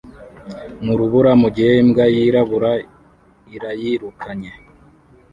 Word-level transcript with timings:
mu 0.83 0.93
rubura 0.99 1.31
mugihe 1.41 1.71
imbwa 1.83 2.05
yirabura 2.15 2.71
irayirukanye 3.55 4.51